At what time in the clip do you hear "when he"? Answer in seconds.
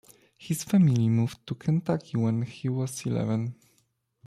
2.17-2.67